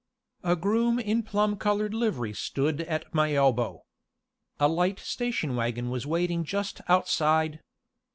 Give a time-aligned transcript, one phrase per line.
[0.43, 3.83] A groom in a plum colored livery stood at my elbow.
[4.59, 7.59] A light station wagon was waiting just outside.